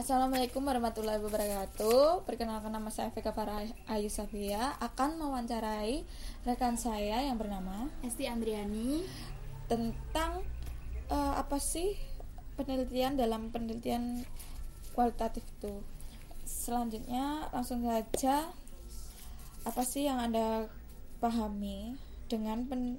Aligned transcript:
Assalamualaikum 0.00 0.64
warahmatullahi 0.64 1.20
wabarakatuh. 1.20 2.24
Perkenalkan 2.24 2.72
nama 2.72 2.88
saya 2.88 3.12
Vega 3.12 3.36
Farah 3.36 3.68
Ayu 3.84 4.08
Safia 4.08 4.72
akan 4.80 5.20
mewawancarai 5.20 6.08
rekan 6.48 6.80
saya 6.80 7.20
yang 7.20 7.36
bernama 7.36 7.84
Esti 8.00 8.24
Andriani 8.24 9.04
tentang 9.68 10.40
uh, 11.12 11.36
apa 11.36 11.60
sih 11.60 12.00
penelitian 12.56 13.20
dalam 13.20 13.52
penelitian 13.52 14.24
kualitatif 14.96 15.44
itu. 15.60 15.84
Selanjutnya 16.48 17.52
langsung 17.52 17.84
saja 17.84 18.48
apa 19.68 19.82
sih 19.84 20.08
yang 20.08 20.16
Anda 20.16 20.64
pahami 21.20 22.00
dengan 22.24 22.64
pen 22.64 22.96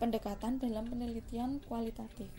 pendekatan 0.00 0.64
dalam 0.64 0.88
penelitian 0.88 1.60
kualitatif? 1.68 2.32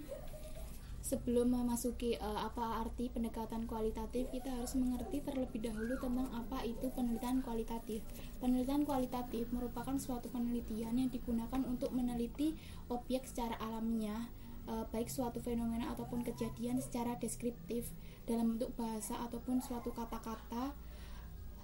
Sebelum 1.10 1.58
memasuki 1.58 2.14
uh, 2.22 2.46
apa 2.46 2.86
arti 2.86 3.10
pendekatan 3.10 3.66
kualitatif 3.66 4.30
kita 4.30 4.54
harus 4.54 4.78
mengerti 4.78 5.26
terlebih 5.26 5.58
dahulu 5.66 5.98
tentang 5.98 6.30
apa 6.38 6.62
itu 6.70 6.86
penelitian 6.94 7.42
kualitatif 7.42 8.06
penelitian 8.38 8.86
kualitatif 8.86 9.50
merupakan 9.50 9.98
suatu 9.98 10.30
penelitian 10.30 10.94
yang 11.02 11.10
digunakan 11.10 11.66
untuk 11.66 11.90
meneliti 11.90 12.54
objek 12.94 13.26
secara 13.26 13.58
alamiah 13.58 14.30
uh, 14.70 14.86
baik 14.94 15.10
suatu 15.10 15.42
fenomena 15.42 15.90
ataupun 15.98 16.22
kejadian 16.22 16.78
secara 16.78 17.18
deskriptif 17.18 17.90
dalam 18.30 18.54
bentuk 18.54 18.78
bahasa 18.78 19.18
ataupun 19.26 19.66
suatu 19.66 19.90
kata-kata 19.90 20.78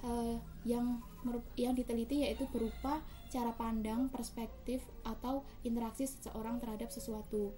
uh, 0.01 0.41
yang 0.65 0.97
yang 1.53 1.77
diteliti 1.77 2.25
yaitu 2.25 2.49
berupa 2.49 3.05
cara 3.29 3.51
pandang, 3.53 4.07
perspektif 4.07 4.85
atau 5.03 5.43
interaksi 5.67 6.07
seseorang 6.07 6.61
terhadap 6.61 6.87
sesuatu. 6.87 7.51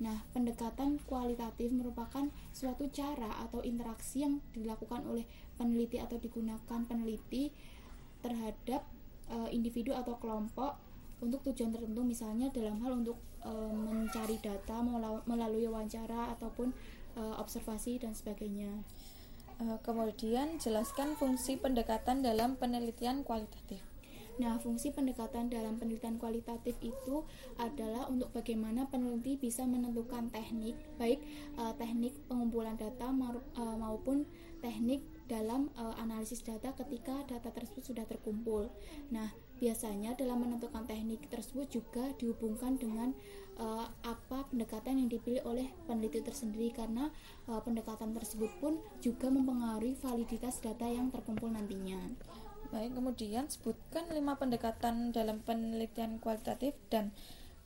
Nah, 0.00 0.24
pendekatan 0.32 0.98
kualitatif 1.04 1.68
merupakan 1.70 2.26
suatu 2.54 2.88
cara 2.88 3.28
atau 3.44 3.60
interaksi 3.60 4.24
yang 4.24 4.40
dilakukan 4.56 5.04
oleh 5.04 5.28
peneliti 5.60 6.00
atau 6.00 6.16
digunakan 6.16 6.80
peneliti 6.88 7.52
terhadap 8.24 8.82
e, 9.28 9.36
individu 9.52 9.92
atau 9.92 10.16
kelompok 10.16 10.78
untuk 11.22 11.42
tujuan 11.46 11.70
tertentu 11.70 12.02
misalnya 12.02 12.50
dalam 12.50 12.82
hal 12.82 12.98
untuk 13.04 13.18
e, 13.44 13.50
mencari 13.70 14.42
data 14.42 14.82
melalui 15.28 15.70
wawancara 15.70 16.34
ataupun 16.38 16.72
e, 17.18 17.20
observasi 17.38 18.00
dan 18.00 18.16
sebagainya. 18.16 18.82
kemudian 19.86 20.58
jelaskan 20.58 21.14
fungsi 21.14 21.54
pendekatan 21.54 22.18
dalam 22.18 22.58
penelitian 22.58 23.22
kualitatif. 23.22 23.91
Nah, 24.40 24.56
fungsi 24.56 24.94
pendekatan 24.94 25.52
dalam 25.52 25.76
penelitian 25.76 26.16
kualitatif 26.16 26.78
itu 26.80 27.26
adalah 27.60 28.08
untuk 28.08 28.32
bagaimana 28.32 28.88
peneliti 28.88 29.36
bisa 29.36 29.68
menentukan 29.68 30.32
teknik, 30.32 30.76
baik 30.96 31.20
uh, 31.60 31.76
teknik 31.76 32.16
pengumpulan 32.30 32.78
data 32.80 33.12
uh, 33.12 33.76
maupun 33.76 34.24
teknik 34.62 35.02
dalam 35.26 35.68
uh, 35.76 35.96
analisis 35.98 36.40
data 36.40 36.72
ketika 36.76 37.24
data 37.28 37.50
tersebut 37.50 37.82
sudah 37.82 38.04
terkumpul. 38.08 38.70
Nah, 39.10 39.32
biasanya 39.58 40.14
dalam 40.16 40.42
menentukan 40.42 40.86
teknik 40.86 41.28
tersebut 41.28 41.68
juga 41.68 42.14
dihubungkan 42.16 42.78
dengan 42.78 43.12
uh, 43.58 43.86
apa 44.06 44.48
pendekatan 44.48 45.02
yang 45.02 45.08
dipilih 45.10 45.42
oleh 45.44 45.68
peneliti 45.84 46.22
tersendiri 46.22 46.72
karena 46.72 47.10
uh, 47.50 47.60
pendekatan 47.60 48.14
tersebut 48.16 48.50
pun 48.62 48.78
juga 49.02 49.28
mempengaruhi 49.28 49.98
validitas 49.98 50.58
data 50.62 50.86
yang 50.88 51.10
terkumpul 51.10 51.50
nantinya. 51.50 52.00
Baik, 52.72 52.96
kemudian 52.96 53.52
sebutkan 53.52 54.08
lima 54.16 54.40
pendekatan 54.40 55.12
dalam 55.12 55.44
penelitian 55.44 56.16
kualitatif 56.16 56.72
dan 56.88 57.12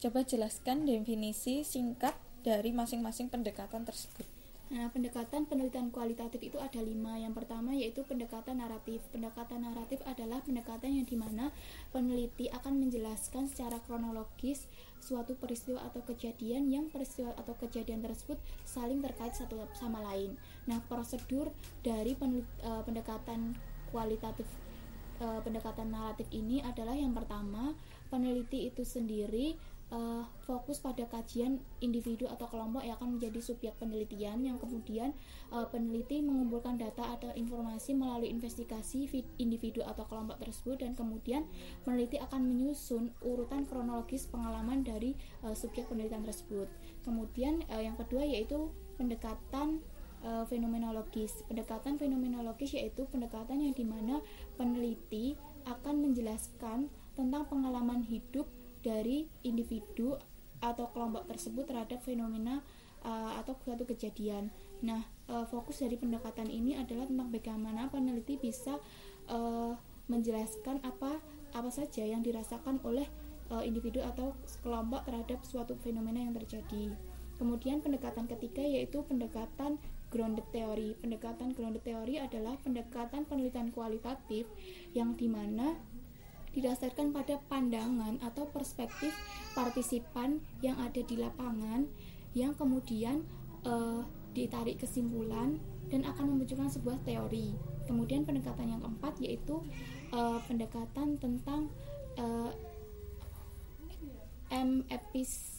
coba 0.03 0.27
jelaskan 0.27 0.83
definisi 0.83 1.63
singkat 1.63 2.19
dari 2.43 2.75
masing-masing 2.75 3.31
pendekatan 3.31 3.87
tersebut. 3.87 4.27
Nah, 4.67 4.91
pendekatan 4.91 5.47
penelitian 5.47 5.95
kualitatif 5.95 6.43
itu 6.43 6.59
ada 6.59 6.83
lima. 6.83 7.23
Yang 7.23 7.39
pertama 7.39 7.71
yaitu 7.71 8.03
pendekatan 8.03 8.59
naratif. 8.59 8.99
Pendekatan 9.15 9.63
naratif 9.63 10.03
adalah 10.03 10.43
pendekatan 10.43 10.91
yang 10.91 11.07
di 11.07 11.15
mana 11.15 11.55
peneliti 11.95 12.51
akan 12.51 12.75
menjelaskan 12.83 13.47
secara 13.47 13.79
kronologis 13.87 14.67
suatu 14.99 15.39
peristiwa 15.39 15.87
atau 15.87 16.03
kejadian 16.03 16.67
yang 16.67 16.91
peristiwa 16.91 17.31
atau 17.39 17.55
kejadian 17.55 18.03
tersebut 18.03 18.43
saling 18.67 18.99
terkait 19.07 19.39
satu 19.39 19.71
sama 19.71 20.03
lain. 20.03 20.35
Nah, 20.67 20.83
prosedur 20.91 21.55
dari 21.87 22.19
eh, 22.19 22.83
pendekatan 22.83 23.55
kualitatif 23.95 24.66
uh, 25.21 25.41
pendekatan 25.45 25.93
naratif 25.93 26.27
ini 26.33 26.61
adalah 26.65 26.95
yang 26.97 27.13
pertama 27.13 27.77
peneliti 28.09 28.71
itu 28.71 28.83
sendiri 28.87 29.59
uh, 29.91 30.25
fokus 30.47 30.83
pada 30.83 31.07
kajian 31.07 31.63
individu 31.79 32.27
atau 32.27 32.47
kelompok 32.51 32.83
yang 32.83 32.99
akan 32.99 33.19
menjadi 33.19 33.39
subjek 33.43 33.75
penelitian 33.79 34.43
yang 34.43 34.59
kemudian 34.59 35.15
uh, 35.55 35.67
peneliti 35.71 36.23
mengumpulkan 36.23 36.79
data 36.79 37.15
atau 37.19 37.31
informasi 37.35 37.95
melalui 37.95 38.31
investigasi 38.31 39.07
individu 39.39 39.83
atau 39.87 40.07
kelompok 40.07 40.43
tersebut 40.43 40.83
dan 40.83 40.99
kemudian 40.99 41.47
peneliti 41.87 42.19
akan 42.19 42.43
menyusun 42.47 43.15
urutan 43.23 43.67
kronologis 43.67 44.27
pengalaman 44.31 44.83
dari 44.83 45.15
uh, 45.47 45.55
subjek 45.55 45.87
penelitian 45.87 46.27
tersebut. 46.27 46.67
Kemudian 47.07 47.63
uh, 47.71 47.83
yang 47.83 47.95
kedua 47.95 48.27
yaitu 48.27 48.71
pendekatan 48.97 49.85
uh, 50.23 50.45
fenomenologis. 50.49 51.45
Pendekatan 51.51 52.01
fenomenologis 52.01 52.77
yaitu 52.77 53.05
pendekatan 53.11 53.61
yang 53.61 53.75
di 53.77 53.85
mana 53.85 54.23
peneliti 54.55 55.37
akan 55.67 56.05
menjelaskan 56.07 56.89
tentang 57.17 57.43
pengalaman 57.49 58.05
hidup 58.05 58.47
dari 58.85 59.27
individu 59.43 60.15
atau 60.63 60.89
kelompok 60.95 61.29
tersebut 61.29 61.69
terhadap 61.69 62.01
fenomena 62.01 62.63
uh, 63.03 63.37
atau 63.41 63.57
suatu 63.61 63.85
kejadian. 63.85 64.49
Nah, 64.85 65.05
uh, 65.29 65.45
fokus 65.49 65.81
dari 65.81 65.97
pendekatan 65.97 66.49
ini 66.53 66.77
adalah 66.77 67.09
tentang 67.09 67.33
bagaimana 67.33 67.89
peneliti 67.89 68.37
bisa 68.37 68.77
uh, 69.33 69.73
menjelaskan 70.07 70.85
apa 70.87 71.19
apa 71.57 71.71
saja 71.73 72.05
yang 72.05 72.21
dirasakan 72.21 72.79
oleh 72.85 73.09
uh, 73.49 73.65
individu 73.65 74.05
atau 74.05 74.37
kelompok 74.61 75.09
terhadap 75.09 75.41
suatu 75.43 75.75
fenomena 75.81 76.21
yang 76.21 76.37
terjadi. 76.37 76.93
Kemudian 77.37 77.85
pendekatan 77.85 78.29
ketiga 78.29 78.65
yaitu 78.65 79.05
pendekatan 79.05 79.77
grounded 80.11 80.47
theory. 80.55 80.95
Pendekatan 81.01 81.53
grounded 81.55 81.83
theory 81.83 82.19
adalah 82.23 82.55
pendekatan 82.63 83.27
penelitian 83.27 83.71
kualitatif 83.75 84.47
yang 84.95 85.15
di 85.19 85.27
mana 85.27 85.77
didasarkan 86.57 87.13
pada 87.13 87.37
pandangan 87.53 88.17
atau 88.25 88.49
perspektif 88.49 89.13
partisipan 89.53 90.41
yang 90.65 90.81
ada 90.81 91.05
di 91.05 91.21
lapangan 91.21 91.85
yang 92.33 92.57
kemudian 92.57 93.29
uh, 93.69 94.01
ditarik 94.33 94.81
kesimpulan 94.81 95.61
dan 95.93 96.09
akan 96.09 96.33
memunculkan 96.33 96.73
sebuah 96.73 96.97
teori. 97.05 97.53
Kemudian 97.85 98.25
pendekatan 98.25 98.73
yang 98.73 98.81
keempat 98.81 99.21
yaitu 99.21 99.61
uh, 100.17 100.41
pendekatan 100.49 101.21
tentang 101.21 101.69
uh, 102.17 102.51
M 104.49 104.87
epis 104.89 105.59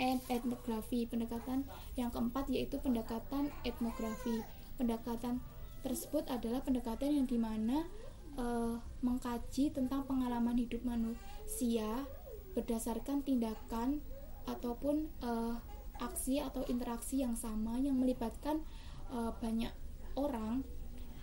etnografi. 0.00 1.06
Pendekatan 1.06 1.64
yang 1.94 2.10
keempat 2.10 2.50
yaitu 2.50 2.80
pendekatan 2.82 3.50
etnografi. 3.62 4.42
Pendekatan 4.74 5.38
tersebut 5.84 6.26
adalah 6.32 6.64
pendekatan 6.64 7.12
yang 7.12 7.26
di 7.28 7.38
mana 7.38 7.84
uh, 8.40 8.80
mengkaji 9.04 9.70
tentang 9.70 10.08
pengalaman 10.08 10.56
hidup 10.56 10.82
manusia 10.82 12.08
berdasarkan 12.54 13.20
tindakan 13.26 14.00
ataupun 14.46 15.10
uh, 15.20 15.58
aksi 16.02 16.42
atau 16.42 16.66
interaksi 16.66 17.22
yang 17.22 17.38
sama 17.38 17.78
yang 17.78 17.98
melibatkan 17.98 18.62
uh, 19.10 19.30
banyak 19.38 19.70
orang 20.18 20.66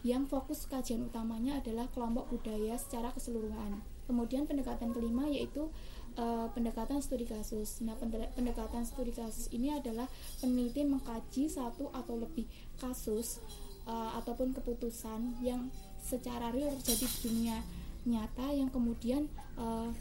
yang 0.01 0.25
fokus 0.25 0.65
kajian 0.65 1.05
utamanya 1.05 1.61
adalah 1.61 1.85
kelompok 1.93 2.33
budaya 2.33 2.73
secara 2.79 3.13
keseluruhan. 3.13 3.85
Kemudian 4.09 4.49
pendekatan 4.49 4.91
kelima 4.91 5.29
yaitu 5.29 5.69
uh, 6.17 6.47
pendekatan 6.51 6.99
studi 7.03 7.27
kasus. 7.27 7.83
Nah, 7.85 7.95
pendekatan 8.35 8.83
studi 8.83 9.13
kasus 9.15 9.47
ini 9.53 9.71
adalah 9.71 10.07
peneliti 10.39 10.83
mengkaji 10.83 11.47
satu 11.47 11.91
atau 11.93 12.15
lebih 12.19 12.47
kasus 12.79 13.39
uh, 13.85 14.17
ataupun 14.19 14.55
keputusan 14.55 15.39
yang 15.43 15.69
secara 16.01 16.49
real 16.49 16.73
terjadi 16.81 17.05
di 17.05 17.17
dunia 17.21 17.57
nyata 18.01 18.49
yang 18.49 18.73
kemudian 18.73 19.29
uh, 19.61 19.93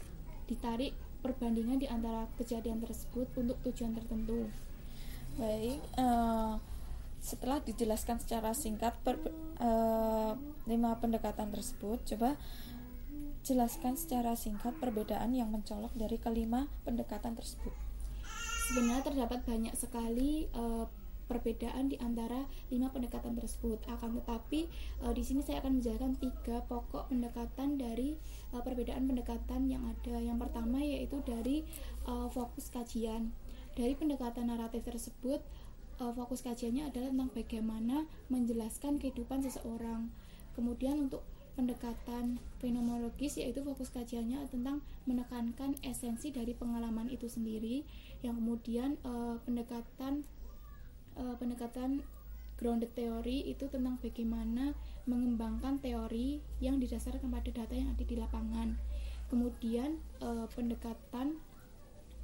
ditarik 0.49 0.97
perbandingan 1.21 1.77
di 1.77 1.85
antara 1.85 2.25
kejadian 2.41 2.81
tersebut 2.81 3.29
untuk 3.37 3.61
tujuan 3.69 3.93
tertentu. 3.93 4.49
Baik, 5.37 5.77
uh, 6.01 6.57
setelah 7.21 7.61
dijelaskan 7.61 8.17
secara 8.17 8.51
singkat 8.57 8.97
per, 9.05 9.21
uh, 9.61 10.33
lima 10.65 10.97
pendekatan 10.97 11.53
tersebut, 11.53 12.01
coba 12.13 12.33
Jelaskan 13.41 13.97
secara 13.97 14.37
singkat 14.37 14.77
perbedaan 14.77 15.33
yang 15.33 15.49
mencolok 15.49 15.89
dari 15.97 16.21
kelima 16.21 16.69
pendekatan 16.85 17.33
tersebut. 17.33 17.73
Sebenarnya 18.69 19.01
terdapat 19.01 19.41
banyak 19.49 19.73
sekali 19.73 20.45
uh, 20.53 20.85
perbedaan 21.25 21.89
di 21.89 21.97
antara 21.97 22.45
lima 22.69 22.93
pendekatan 22.93 23.33
tersebut. 23.33 23.81
Akan 23.89 24.13
tetapi 24.13 24.69
uh, 25.01 25.09
di 25.09 25.25
sini 25.25 25.41
saya 25.41 25.57
akan 25.65 25.81
menjelaskan 25.81 26.21
tiga 26.21 26.61
pokok 26.69 27.09
pendekatan 27.09 27.81
dari 27.81 28.13
uh, 28.53 28.61
perbedaan 28.61 29.09
pendekatan 29.09 29.65
yang 29.65 29.89
ada. 29.89 30.21
Yang 30.21 30.37
pertama 30.45 30.77
yaitu 30.85 31.17
dari 31.25 31.65
uh, 32.05 32.29
fokus 32.29 32.69
kajian. 32.69 33.33
Dari 33.73 33.97
pendekatan 33.97 34.51
naratif 34.51 34.83
tersebut 34.83 35.39
fokus 36.01 36.41
kajiannya 36.41 36.89
adalah 36.89 37.13
tentang 37.13 37.29
bagaimana 37.29 38.09
menjelaskan 38.33 38.97
kehidupan 38.97 39.45
seseorang. 39.45 40.09
Kemudian 40.57 40.97
untuk 40.97 41.21
pendekatan 41.61 42.41
fenomenologis 42.57 43.37
yaitu 43.37 43.61
fokus 43.61 43.93
kajiannya 43.93 44.49
tentang 44.49 44.81
menekankan 45.05 45.77
esensi 45.85 46.33
dari 46.33 46.57
pengalaman 46.57 47.05
itu 47.13 47.29
sendiri. 47.29 47.85
Yang 48.25 48.41
kemudian 48.41 48.89
uh, 49.05 49.37
pendekatan 49.45 50.25
uh, 51.21 51.37
pendekatan 51.37 52.01
grounded 52.57 52.89
theory 52.97 53.45
itu 53.45 53.69
tentang 53.69 54.01
bagaimana 54.01 54.73
mengembangkan 55.05 55.77
teori 55.77 56.41
yang 56.57 56.81
didasarkan 56.81 57.29
pada 57.29 57.53
data 57.53 57.73
yang 57.77 57.93
ada 57.93 58.01
di 58.01 58.17
lapangan. 58.17 58.73
Kemudian 59.29 60.01
uh, 60.17 60.49
pendekatan 60.57 61.37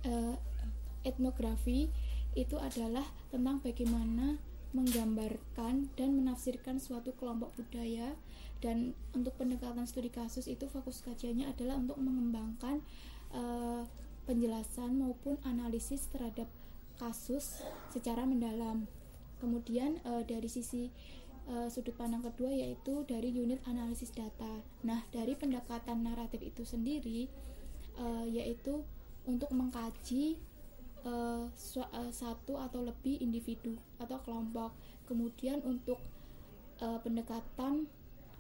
uh, 0.01 0.33
etnografi 1.05 1.93
itu 2.33 2.57
adalah 2.57 3.05
tentang 3.29 3.61
bagaimana 3.61 4.41
menggambarkan 4.77 5.89
dan 5.97 6.09
menafsirkan 6.13 6.77
suatu 6.77 7.17
kelompok 7.17 7.57
budaya 7.57 8.13
dan 8.61 8.93
untuk 9.13 9.33
pendekatan 9.37 9.85
studi 9.89 10.09
kasus 10.13 10.45
itu 10.45 10.69
fokus 10.69 11.01
kajiannya 11.05 11.49
adalah 11.49 11.77
untuk 11.77 11.97
mengembangkan 11.97 12.81
uh, 13.33 13.85
penjelasan 14.25 14.97
maupun 14.97 15.37
analisis 15.45 16.09
terhadap 16.09 16.49
kasus 16.97 17.61
secara 17.93 18.25
mendalam. 18.25 18.89
Kemudian 19.37 20.01
uh, 20.01 20.25
dari 20.25 20.49
sisi 20.49 20.89
uh, 21.47 21.69
sudut 21.69 21.93
pandang 21.93 22.25
kedua 22.25 22.49
yaitu 22.49 23.05
dari 23.05 23.29
unit 23.29 23.61
analisis 23.69 24.09
data. 24.09 24.65
Nah, 24.81 25.05
dari 25.13 25.37
pendekatan 25.37 26.01
naratif 26.01 26.41
itu 26.41 26.65
sendiri 26.65 27.29
uh, 28.01 28.25
yaitu 28.25 28.81
untuk 29.29 29.53
mengkaji 29.53 30.39
uh, 31.07 31.47
satu 32.11 32.59
atau 32.59 32.83
lebih 32.83 33.23
individu 33.23 33.79
atau 33.95 34.19
kelompok. 34.27 34.75
Kemudian 35.07 35.63
untuk 35.63 36.03
uh, 36.83 36.99
pendekatan 36.99 37.87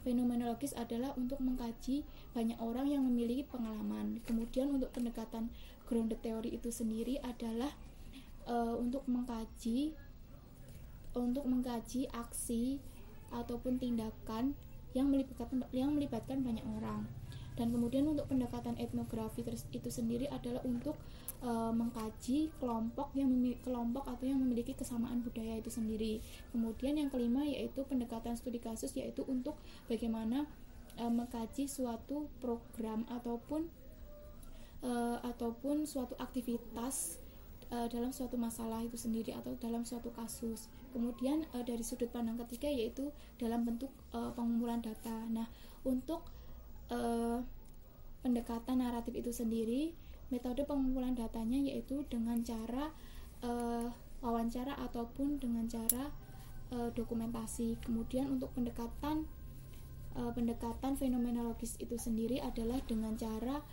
fenomenologis 0.03 0.75
adalah 0.75 1.15
untuk 1.15 1.39
mengkaji 1.39 2.03
banyak 2.35 2.59
orang 2.59 2.91
yang 2.91 3.03
memiliki 3.07 3.47
pengalaman. 3.47 4.19
Kemudian 4.27 4.75
untuk 4.75 4.91
pendekatan 4.91 5.47
grounded 5.87 6.19
theory 6.19 6.59
itu 6.59 6.67
sendiri 6.71 7.23
adalah 7.23 7.71
uh, 8.47 8.75
untuk 8.75 9.07
mengkaji 9.07 9.95
untuk 11.17 11.49
mengkaji 11.49 12.05
aksi 12.13 12.77
ataupun 13.33 13.81
tindakan 13.81 14.53
yang 14.93 15.09
melibatkan 15.09 15.65
yang 15.73 15.91
melibatkan 15.91 16.45
banyak 16.45 16.63
orang. 16.77 17.09
Dan 17.57 17.73
kemudian 17.73 18.05
untuk 18.05 18.29
pendekatan 18.29 18.77
etnografi 18.77 19.41
itu 19.73 19.89
sendiri 19.89 20.29
adalah 20.29 20.61
untuk 20.61 20.93
e, 21.41 21.49
mengkaji 21.49 22.53
kelompok 22.61 23.09
yang 23.17 23.33
kelompok 23.65 24.05
atau 24.05 24.29
yang 24.29 24.37
memiliki 24.37 24.77
kesamaan 24.77 25.25
budaya 25.25 25.57
itu 25.57 25.73
sendiri. 25.73 26.21
Kemudian 26.53 27.01
yang 27.01 27.09
kelima 27.09 27.41
yaitu 27.41 27.81
pendekatan 27.89 28.37
studi 28.37 28.61
kasus 28.61 28.93
yaitu 28.93 29.25
untuk 29.25 29.57
bagaimana 29.89 30.45
e, 31.01 31.03
mengkaji 31.09 31.65
suatu 31.65 32.29
program 32.37 33.09
ataupun 33.09 33.65
e, 34.85 34.91
ataupun 35.25 35.89
suatu 35.89 36.13
aktivitas 36.21 37.25
dalam 37.67 38.15
suatu 38.15 38.39
masalah 38.39 38.79
itu 38.79 38.95
sendiri 38.95 39.35
atau 39.35 39.51
dalam 39.59 39.83
suatu 39.83 40.07
kasus. 40.15 40.71
Kemudian 40.95 41.43
dari 41.67 41.83
sudut 41.83 42.07
pandang 42.07 42.39
ketiga 42.47 42.71
yaitu 42.71 43.11
dalam 43.35 43.67
bentuk 43.67 43.91
pengumpulan 44.15 44.79
data. 44.79 45.27
Nah, 45.27 45.51
untuk 45.83 46.23
e, 46.87 46.99
pendekatan 48.23 48.83
naratif 48.83 49.15
itu 49.15 49.31
sendiri 49.31 49.95
metode 50.27 50.67
pengumpulan 50.67 51.15
datanya 51.15 51.55
yaitu 51.71 52.03
dengan 52.11 52.43
cara 52.43 52.91
uh, 53.43 53.87
wawancara 54.19 54.75
ataupun 54.83 55.39
dengan 55.39 55.63
cara 55.71 56.11
uh, 56.75 56.89
dokumentasi. 56.91 57.79
Kemudian 57.79 58.27
untuk 58.27 58.51
pendekatan 58.51 59.23
uh, 60.19 60.31
pendekatan 60.35 60.99
fenomenologis 60.99 61.79
itu 61.79 61.95
sendiri 61.95 62.43
adalah 62.43 62.83
dengan 62.83 63.15
cara 63.15 63.63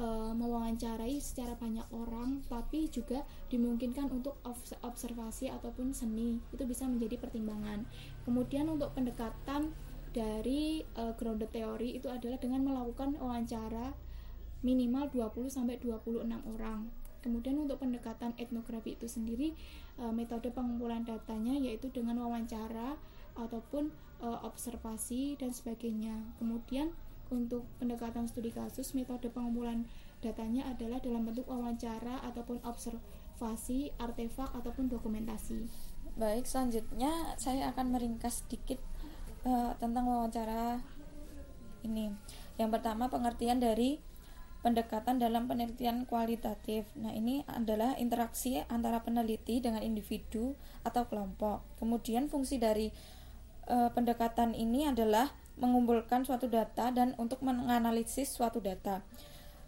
uh, 0.00 0.32
mewawancarai 0.34 1.20
secara 1.22 1.54
banyak 1.54 1.86
orang, 1.94 2.42
tapi 2.50 2.90
juga 2.90 3.22
dimungkinkan 3.52 4.10
untuk 4.10 4.40
observasi 4.82 5.52
ataupun 5.52 5.94
seni 5.94 6.42
itu 6.50 6.64
bisa 6.66 6.90
menjadi 6.90 7.20
pertimbangan. 7.20 7.86
Kemudian 8.26 8.66
untuk 8.66 8.90
pendekatan 8.96 9.70
dari 10.10 10.82
uh, 10.98 11.14
grounded 11.14 11.54
theory 11.54 11.98
itu 11.98 12.10
adalah 12.10 12.38
dengan 12.38 12.66
melakukan 12.66 13.14
wawancara 13.18 13.94
minimal 14.60 15.08
20 15.08 15.48
sampai 15.48 15.80
26 15.80 16.26
orang. 16.56 16.90
Kemudian 17.20 17.60
untuk 17.60 17.84
pendekatan 17.84 18.32
etnografi 18.40 18.96
itu 18.96 19.04
sendiri 19.04 19.52
e, 20.00 20.04
metode 20.08 20.48
pengumpulan 20.48 21.04
datanya 21.04 21.52
yaitu 21.52 21.92
dengan 21.92 22.16
wawancara 22.24 22.96
ataupun 23.36 23.92
e, 24.24 24.28
observasi 24.40 25.36
dan 25.36 25.52
sebagainya. 25.52 26.16
Kemudian 26.40 26.96
untuk 27.28 27.68
pendekatan 27.76 28.24
studi 28.24 28.50
kasus 28.50 28.96
metode 28.96 29.28
pengumpulan 29.28 29.84
datanya 30.24 30.68
adalah 30.72 30.98
dalam 31.00 31.28
bentuk 31.28 31.44
wawancara 31.44 32.24
ataupun 32.24 32.60
observasi, 32.64 33.92
artefak 34.00 34.50
ataupun 34.56 34.88
dokumentasi. 34.88 35.68
Baik, 36.16 36.44
selanjutnya 36.44 37.36
saya 37.36 37.72
akan 37.72 37.96
meringkas 37.96 38.44
sedikit 38.44 38.80
uh, 39.44 39.72
tentang 39.78 40.04
wawancara 40.08 40.80
ini. 41.84 42.12
Yang 42.60 42.70
pertama 42.76 43.08
pengertian 43.08 43.60
dari 43.60 44.00
pendekatan 44.60 45.16
dalam 45.16 45.48
penelitian 45.48 46.04
kualitatif. 46.04 46.84
Nah, 46.96 47.16
ini 47.16 47.44
adalah 47.48 47.96
interaksi 47.96 48.60
antara 48.68 49.00
peneliti 49.00 49.60
dengan 49.60 49.80
individu 49.80 50.52
atau 50.84 51.08
kelompok. 51.08 51.64
Kemudian 51.80 52.28
fungsi 52.28 52.60
dari 52.60 52.92
e, 53.64 53.76
pendekatan 53.96 54.52
ini 54.52 54.84
adalah 54.84 55.32
mengumpulkan 55.56 56.24
suatu 56.28 56.48
data 56.48 56.92
dan 56.92 57.16
untuk 57.16 57.40
menganalisis 57.40 58.32
suatu 58.32 58.60
data. 58.60 59.00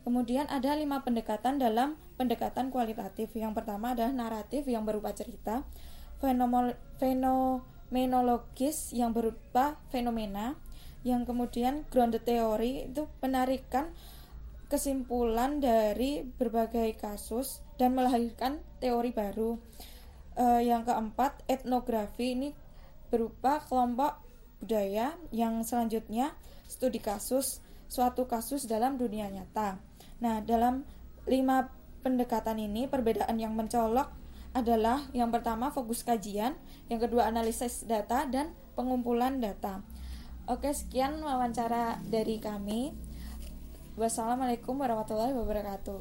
Kemudian 0.04 0.50
ada 0.52 0.76
lima 0.76 1.00
pendekatan 1.00 1.56
dalam 1.56 1.96
pendekatan 2.20 2.68
kualitatif. 2.68 3.32
Yang 3.32 3.64
pertama 3.64 3.96
adalah 3.96 4.12
naratif 4.12 4.68
yang 4.68 4.84
berupa 4.84 5.14
cerita, 5.16 5.64
fenomenologis 7.92 8.96
yang 8.96 9.12
berupa 9.12 9.76
fenomena, 9.92 10.56
yang 11.04 11.28
kemudian 11.28 11.84
grounded 11.92 12.24
theory 12.24 12.88
itu 12.88 13.04
penarikan 13.20 13.92
kesimpulan 14.72 15.60
dari 15.60 16.24
berbagai 16.24 16.96
kasus 16.96 17.60
dan 17.76 17.92
melahirkan 17.92 18.64
teori 18.80 19.12
baru. 19.12 19.60
E, 20.32 20.64
yang 20.64 20.88
keempat, 20.88 21.44
etnografi 21.52 22.32
ini 22.32 22.56
berupa 23.12 23.60
kelompok 23.68 24.24
budaya 24.64 25.12
yang 25.28 25.60
selanjutnya 25.60 26.32
studi 26.64 26.96
kasus 26.96 27.60
suatu 27.92 28.24
kasus 28.24 28.64
dalam 28.64 28.96
dunia 28.96 29.28
nyata. 29.28 29.76
Nah, 30.24 30.40
dalam 30.40 30.88
lima 31.28 31.68
pendekatan 32.00 32.56
ini 32.56 32.88
perbedaan 32.88 33.36
yang 33.36 33.52
mencolok 33.52 34.21
adalah 34.52 35.08
yang 35.16 35.32
pertama 35.32 35.72
fokus 35.72 36.04
kajian, 36.04 36.56
yang 36.92 37.00
kedua 37.00 37.28
analisis 37.28 37.88
data 37.88 38.28
dan 38.28 38.52
pengumpulan 38.76 39.40
data. 39.40 39.80
Oke, 40.44 40.72
sekian 40.72 41.20
wawancara 41.24 42.00
dari 42.04 42.36
kami. 42.36 42.92
Wassalamualaikum 43.96 44.76
warahmatullahi 44.76 45.36
wabarakatuh. 45.36 46.00